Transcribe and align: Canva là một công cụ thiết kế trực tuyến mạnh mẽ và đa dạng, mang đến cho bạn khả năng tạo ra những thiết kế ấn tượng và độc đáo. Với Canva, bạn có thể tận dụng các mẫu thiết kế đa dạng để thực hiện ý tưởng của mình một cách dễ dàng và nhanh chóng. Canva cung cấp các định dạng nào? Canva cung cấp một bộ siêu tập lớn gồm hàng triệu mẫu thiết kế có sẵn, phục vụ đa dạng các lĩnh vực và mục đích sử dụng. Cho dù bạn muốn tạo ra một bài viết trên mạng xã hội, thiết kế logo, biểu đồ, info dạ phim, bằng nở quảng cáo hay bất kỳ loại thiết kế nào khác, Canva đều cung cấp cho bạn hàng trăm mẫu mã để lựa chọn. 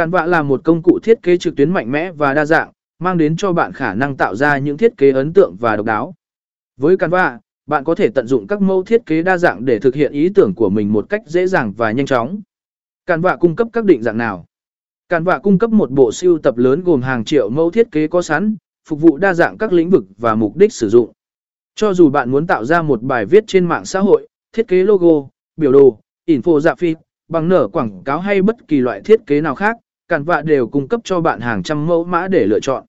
Canva 0.00 0.26
là 0.26 0.42
một 0.42 0.60
công 0.64 0.82
cụ 0.82 0.98
thiết 1.02 1.22
kế 1.22 1.36
trực 1.36 1.56
tuyến 1.56 1.70
mạnh 1.70 1.92
mẽ 1.92 2.12
và 2.12 2.34
đa 2.34 2.44
dạng, 2.44 2.72
mang 2.98 3.18
đến 3.18 3.36
cho 3.36 3.52
bạn 3.52 3.72
khả 3.72 3.94
năng 3.94 4.16
tạo 4.16 4.34
ra 4.34 4.58
những 4.58 4.76
thiết 4.76 4.96
kế 4.96 5.10
ấn 5.10 5.32
tượng 5.32 5.56
và 5.60 5.76
độc 5.76 5.86
đáo. 5.86 6.14
Với 6.76 6.96
Canva, 6.96 7.38
bạn 7.66 7.84
có 7.84 7.94
thể 7.94 8.08
tận 8.08 8.26
dụng 8.26 8.46
các 8.46 8.60
mẫu 8.60 8.82
thiết 8.82 9.06
kế 9.06 9.22
đa 9.22 9.38
dạng 9.38 9.64
để 9.64 9.78
thực 9.78 9.94
hiện 9.94 10.12
ý 10.12 10.28
tưởng 10.28 10.54
của 10.54 10.70
mình 10.70 10.92
một 10.92 11.06
cách 11.08 11.22
dễ 11.26 11.46
dàng 11.46 11.72
và 11.72 11.92
nhanh 11.92 12.06
chóng. 12.06 12.40
Canva 13.06 13.36
cung 13.36 13.56
cấp 13.56 13.68
các 13.72 13.84
định 13.84 14.02
dạng 14.02 14.18
nào? 14.18 14.44
Canva 15.08 15.38
cung 15.38 15.58
cấp 15.58 15.70
một 15.70 15.90
bộ 15.90 16.12
siêu 16.12 16.38
tập 16.38 16.56
lớn 16.56 16.82
gồm 16.84 17.02
hàng 17.02 17.24
triệu 17.24 17.50
mẫu 17.50 17.70
thiết 17.70 17.90
kế 17.92 18.06
có 18.06 18.22
sẵn, 18.22 18.56
phục 18.88 19.00
vụ 19.00 19.16
đa 19.16 19.34
dạng 19.34 19.58
các 19.58 19.72
lĩnh 19.72 19.90
vực 19.90 20.04
và 20.18 20.34
mục 20.34 20.56
đích 20.56 20.72
sử 20.72 20.88
dụng. 20.88 21.12
Cho 21.74 21.94
dù 21.94 22.10
bạn 22.10 22.30
muốn 22.30 22.46
tạo 22.46 22.64
ra 22.64 22.82
một 22.82 23.02
bài 23.02 23.26
viết 23.26 23.44
trên 23.46 23.64
mạng 23.64 23.84
xã 23.84 24.00
hội, 24.00 24.28
thiết 24.52 24.68
kế 24.68 24.84
logo, 24.84 25.28
biểu 25.56 25.72
đồ, 25.72 26.00
info 26.26 26.60
dạ 26.60 26.74
phim, 26.74 26.98
bằng 27.28 27.48
nở 27.48 27.68
quảng 27.72 28.02
cáo 28.04 28.20
hay 28.20 28.42
bất 28.42 28.68
kỳ 28.68 28.80
loại 28.80 29.00
thiết 29.00 29.26
kế 29.26 29.40
nào 29.40 29.54
khác, 29.54 29.76
Canva 30.10 30.42
đều 30.42 30.66
cung 30.66 30.88
cấp 30.88 31.00
cho 31.04 31.20
bạn 31.20 31.40
hàng 31.40 31.62
trăm 31.62 31.86
mẫu 31.86 32.04
mã 32.04 32.28
để 32.28 32.46
lựa 32.46 32.60
chọn. 32.60 32.84